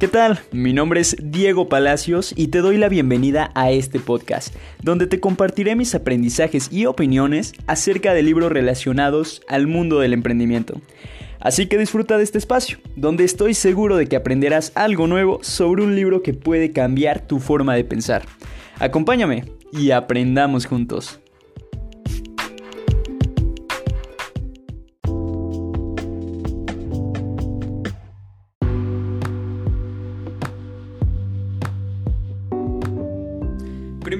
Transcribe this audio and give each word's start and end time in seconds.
¿Qué 0.00 0.08
tal? 0.08 0.40
Mi 0.50 0.72
nombre 0.72 1.02
es 1.02 1.14
Diego 1.22 1.68
Palacios 1.68 2.32
y 2.34 2.48
te 2.48 2.60
doy 2.60 2.78
la 2.78 2.88
bienvenida 2.88 3.50
a 3.54 3.70
este 3.70 4.00
podcast, 4.00 4.56
donde 4.82 5.06
te 5.06 5.20
compartiré 5.20 5.76
mis 5.76 5.94
aprendizajes 5.94 6.72
y 6.72 6.86
opiniones 6.86 7.52
acerca 7.66 8.14
de 8.14 8.22
libros 8.22 8.50
relacionados 8.50 9.42
al 9.46 9.66
mundo 9.66 10.00
del 10.00 10.14
emprendimiento. 10.14 10.80
Así 11.38 11.66
que 11.66 11.76
disfruta 11.76 12.16
de 12.16 12.24
este 12.24 12.38
espacio, 12.38 12.78
donde 12.96 13.24
estoy 13.24 13.52
seguro 13.52 13.98
de 13.98 14.06
que 14.06 14.16
aprenderás 14.16 14.72
algo 14.74 15.06
nuevo 15.06 15.40
sobre 15.42 15.82
un 15.82 15.94
libro 15.94 16.22
que 16.22 16.32
puede 16.32 16.72
cambiar 16.72 17.26
tu 17.26 17.38
forma 17.38 17.74
de 17.74 17.84
pensar. 17.84 18.22
Acompáñame 18.78 19.52
y 19.70 19.90
aprendamos 19.90 20.64
juntos. 20.64 21.20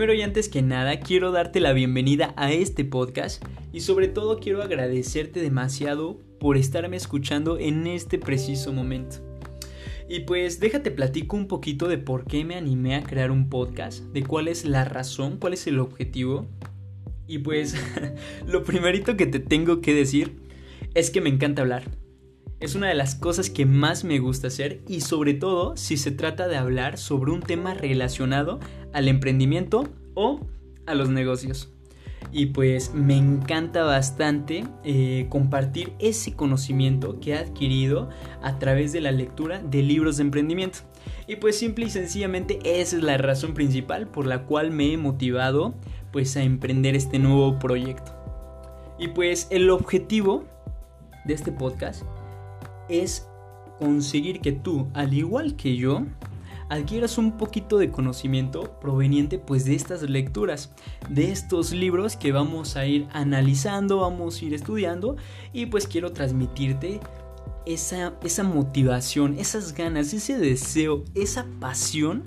Primero 0.00 0.18
y 0.18 0.22
antes 0.22 0.48
que 0.48 0.62
nada, 0.62 0.98
quiero 0.98 1.30
darte 1.30 1.60
la 1.60 1.74
bienvenida 1.74 2.32
a 2.38 2.52
este 2.52 2.86
podcast 2.86 3.44
y 3.70 3.80
sobre 3.80 4.08
todo 4.08 4.38
quiero 4.38 4.62
agradecerte 4.62 5.42
demasiado 5.42 6.18
por 6.38 6.56
estarme 6.56 6.96
escuchando 6.96 7.58
en 7.58 7.86
este 7.86 8.18
preciso 8.18 8.72
momento. 8.72 9.16
Y 10.08 10.20
pues 10.20 10.58
déjate 10.58 10.90
platico 10.90 11.36
un 11.36 11.48
poquito 11.48 11.86
de 11.86 11.98
por 11.98 12.24
qué 12.24 12.46
me 12.46 12.54
animé 12.54 12.94
a 12.94 13.02
crear 13.02 13.30
un 13.30 13.50
podcast, 13.50 14.02
de 14.04 14.22
cuál 14.22 14.48
es 14.48 14.64
la 14.64 14.86
razón, 14.86 15.36
cuál 15.36 15.52
es 15.52 15.66
el 15.66 15.78
objetivo. 15.78 16.46
Y 17.26 17.40
pues 17.40 17.74
lo 18.46 18.64
primerito 18.64 19.18
que 19.18 19.26
te 19.26 19.38
tengo 19.38 19.82
que 19.82 19.92
decir 19.92 20.34
es 20.94 21.10
que 21.10 21.20
me 21.20 21.28
encanta 21.28 21.60
hablar. 21.60 21.82
Es 22.60 22.74
una 22.74 22.88
de 22.88 22.94
las 22.94 23.14
cosas 23.14 23.48
que 23.48 23.64
más 23.64 24.04
me 24.04 24.18
gusta 24.18 24.48
hacer 24.48 24.82
y 24.86 25.00
sobre 25.00 25.32
todo 25.32 25.78
si 25.78 25.96
se 25.96 26.10
trata 26.10 26.46
de 26.46 26.58
hablar 26.58 26.98
sobre 26.98 27.32
un 27.32 27.40
tema 27.40 27.72
relacionado 27.72 28.60
al 28.92 29.08
emprendimiento 29.08 29.88
o 30.14 30.46
a 30.84 30.94
los 30.94 31.08
negocios. 31.08 31.72
Y 32.32 32.46
pues 32.46 32.92
me 32.92 33.16
encanta 33.16 33.82
bastante 33.84 34.64
eh, 34.84 35.26
compartir 35.30 35.94
ese 35.98 36.34
conocimiento 36.34 37.18
que 37.18 37.30
he 37.30 37.38
adquirido 37.38 38.10
a 38.42 38.58
través 38.58 38.92
de 38.92 39.00
la 39.00 39.10
lectura 39.10 39.62
de 39.62 39.82
libros 39.82 40.18
de 40.18 40.24
emprendimiento. 40.24 40.80
Y 41.26 41.36
pues 41.36 41.58
simple 41.58 41.86
y 41.86 41.90
sencillamente 41.90 42.58
esa 42.62 42.98
es 42.98 43.02
la 43.02 43.16
razón 43.16 43.54
principal 43.54 44.06
por 44.06 44.26
la 44.26 44.44
cual 44.44 44.70
me 44.70 44.92
he 44.92 44.96
motivado 44.98 45.74
pues 46.12 46.36
a 46.36 46.42
emprender 46.42 46.94
este 46.94 47.18
nuevo 47.18 47.58
proyecto. 47.58 48.12
Y 48.98 49.08
pues 49.08 49.48
el 49.50 49.70
objetivo 49.70 50.44
de 51.24 51.32
este 51.32 51.52
podcast 51.52 52.02
es 52.90 53.26
conseguir 53.78 54.40
que 54.40 54.52
tú, 54.52 54.88
al 54.92 55.14
igual 55.14 55.56
que 55.56 55.76
yo, 55.76 56.04
adquieras 56.68 57.18
un 57.18 57.36
poquito 57.36 57.78
de 57.78 57.90
conocimiento 57.90 58.78
proveniente 58.80 59.38
pues 59.38 59.64
de 59.64 59.74
estas 59.74 60.02
lecturas, 60.02 60.72
de 61.08 61.32
estos 61.32 61.72
libros 61.72 62.16
que 62.16 62.32
vamos 62.32 62.76
a 62.76 62.86
ir 62.86 63.08
analizando, 63.12 63.98
vamos 63.98 64.40
a 64.40 64.44
ir 64.44 64.54
estudiando 64.54 65.16
y 65.52 65.66
pues 65.66 65.86
quiero 65.86 66.12
transmitirte 66.12 67.00
esa, 67.66 68.14
esa 68.22 68.44
motivación, 68.44 69.36
esas 69.38 69.74
ganas, 69.74 70.14
ese 70.14 70.38
deseo, 70.38 71.04
esa 71.14 71.46
pasión 71.58 72.24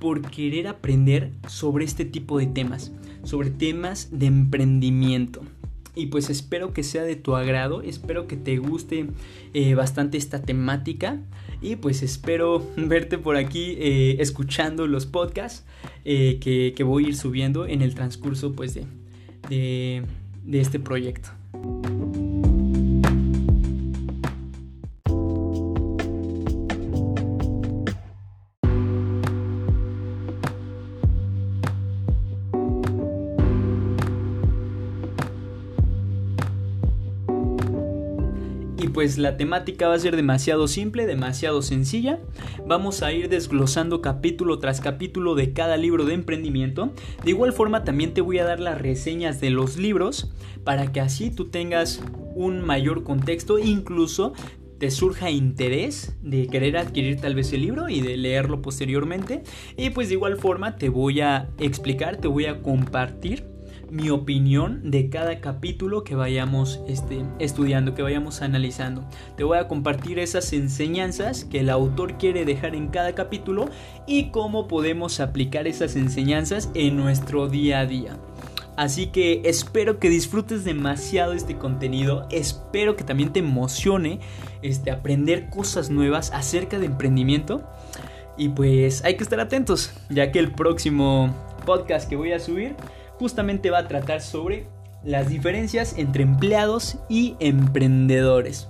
por 0.00 0.22
querer 0.22 0.68
aprender 0.68 1.32
sobre 1.46 1.84
este 1.84 2.04
tipo 2.04 2.38
de 2.38 2.46
temas, 2.46 2.92
sobre 3.24 3.50
temas 3.50 4.08
de 4.10 4.26
emprendimiento. 4.26 5.42
Y 5.94 6.06
pues 6.06 6.30
espero 6.30 6.72
que 6.72 6.82
sea 6.82 7.02
de 7.02 7.16
tu 7.16 7.36
agrado, 7.36 7.82
espero 7.82 8.26
que 8.26 8.36
te 8.36 8.56
guste 8.56 9.08
eh, 9.52 9.74
bastante 9.74 10.16
esta 10.16 10.42
temática. 10.42 11.18
Y 11.60 11.76
pues 11.76 12.02
espero 12.02 12.66
verte 12.76 13.18
por 13.18 13.36
aquí 13.36 13.76
eh, 13.78 14.16
escuchando 14.20 14.86
los 14.86 15.06
podcasts 15.06 15.64
eh, 16.04 16.38
que, 16.40 16.82
voy 16.84 17.06
a 17.06 17.08
ir 17.08 17.16
subiendo 17.16 17.66
en 17.66 17.82
el 17.82 17.94
transcurso 17.94 18.52
pues 18.52 18.74
de, 18.74 18.84
de 20.44 20.60
este 20.60 20.78
proyecto. 20.78 21.30
Y 38.82 38.88
pues 38.88 39.16
la 39.16 39.36
temática 39.36 39.86
va 39.86 39.94
a 39.94 39.98
ser 39.98 40.16
demasiado 40.16 40.66
simple, 40.66 41.06
demasiado 41.06 41.62
sencilla. 41.62 42.18
Vamos 42.66 43.02
a 43.02 43.12
ir 43.12 43.28
desglosando 43.28 44.02
capítulo 44.02 44.58
tras 44.58 44.80
capítulo 44.80 45.36
de 45.36 45.52
cada 45.52 45.76
libro 45.76 46.04
de 46.04 46.14
emprendimiento. 46.14 46.92
De 47.22 47.30
igual 47.30 47.52
forma 47.52 47.84
también 47.84 48.12
te 48.12 48.20
voy 48.20 48.38
a 48.40 48.44
dar 48.44 48.58
las 48.58 48.80
reseñas 48.80 49.40
de 49.40 49.50
los 49.50 49.76
libros 49.76 50.32
para 50.64 50.90
que 50.90 51.00
así 51.00 51.30
tú 51.30 51.48
tengas 51.48 52.02
un 52.34 52.60
mayor 52.60 53.04
contexto, 53.04 53.60
incluso 53.60 54.32
te 54.78 54.90
surja 54.90 55.30
interés 55.30 56.16
de 56.22 56.48
querer 56.48 56.76
adquirir 56.76 57.20
tal 57.20 57.36
vez 57.36 57.52
el 57.52 57.62
libro 57.62 57.88
y 57.88 58.00
de 58.00 58.16
leerlo 58.16 58.62
posteriormente. 58.62 59.44
Y 59.76 59.90
pues 59.90 60.08
de 60.08 60.14
igual 60.14 60.38
forma 60.38 60.74
te 60.74 60.88
voy 60.88 61.20
a 61.20 61.50
explicar, 61.58 62.16
te 62.16 62.26
voy 62.26 62.46
a 62.46 62.62
compartir 62.62 63.51
mi 63.92 64.08
opinión 64.08 64.90
de 64.90 65.10
cada 65.10 65.40
capítulo 65.40 66.02
que 66.02 66.14
vayamos 66.14 66.80
este, 66.88 67.26
estudiando, 67.38 67.94
que 67.94 68.00
vayamos 68.00 68.40
analizando. 68.40 69.04
Te 69.36 69.44
voy 69.44 69.58
a 69.58 69.68
compartir 69.68 70.18
esas 70.18 70.54
enseñanzas 70.54 71.44
que 71.44 71.60
el 71.60 71.68
autor 71.68 72.16
quiere 72.16 72.46
dejar 72.46 72.74
en 72.74 72.88
cada 72.88 73.14
capítulo 73.14 73.68
y 74.06 74.30
cómo 74.30 74.66
podemos 74.66 75.20
aplicar 75.20 75.66
esas 75.66 75.94
enseñanzas 75.94 76.70
en 76.72 76.96
nuestro 76.96 77.48
día 77.48 77.80
a 77.80 77.86
día. 77.86 78.16
Así 78.76 79.08
que 79.08 79.42
espero 79.44 79.98
que 79.98 80.08
disfrutes 80.08 80.64
demasiado 80.64 81.34
este 81.34 81.58
contenido, 81.58 82.26
espero 82.30 82.96
que 82.96 83.04
también 83.04 83.34
te 83.34 83.40
emocione 83.40 84.20
este, 84.62 84.90
aprender 84.90 85.50
cosas 85.50 85.90
nuevas 85.90 86.32
acerca 86.32 86.78
de 86.78 86.86
emprendimiento. 86.86 87.62
Y 88.38 88.48
pues 88.48 89.04
hay 89.04 89.18
que 89.18 89.22
estar 89.22 89.38
atentos, 89.38 89.92
ya 90.08 90.32
que 90.32 90.38
el 90.38 90.52
próximo 90.52 91.36
podcast 91.66 92.08
que 92.08 92.16
voy 92.16 92.32
a 92.32 92.40
subir 92.40 92.74
justamente 93.18 93.70
va 93.70 93.78
a 93.78 93.88
tratar 93.88 94.20
sobre 94.20 94.66
las 95.04 95.28
diferencias 95.28 95.96
entre 95.98 96.22
empleados 96.22 96.98
y 97.08 97.36
emprendedores. 97.40 98.68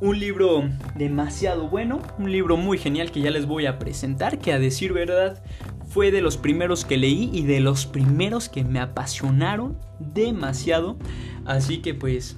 Un 0.00 0.18
libro 0.18 0.68
demasiado 0.96 1.68
bueno, 1.68 2.00
un 2.18 2.30
libro 2.30 2.56
muy 2.56 2.78
genial 2.78 3.10
que 3.10 3.20
ya 3.20 3.30
les 3.30 3.46
voy 3.46 3.66
a 3.66 3.78
presentar, 3.78 4.38
que 4.38 4.52
a 4.52 4.58
decir 4.58 4.92
verdad 4.92 5.42
fue 5.88 6.10
de 6.10 6.20
los 6.20 6.36
primeros 6.36 6.84
que 6.84 6.96
leí 6.96 7.30
y 7.32 7.44
de 7.44 7.60
los 7.60 7.86
primeros 7.86 8.48
que 8.48 8.64
me 8.64 8.80
apasionaron 8.80 9.78
demasiado. 10.00 10.96
Así 11.44 11.78
que 11.78 11.94
pues 11.94 12.36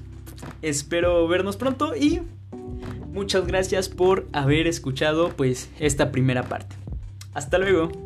espero 0.62 1.26
vernos 1.26 1.56
pronto 1.56 1.96
y 1.96 2.20
muchas 3.10 3.46
gracias 3.46 3.88
por 3.88 4.28
haber 4.32 4.66
escuchado 4.66 5.30
pues 5.30 5.70
esta 5.80 6.12
primera 6.12 6.44
parte. 6.44 6.76
Hasta 7.32 7.58
luego. 7.58 8.05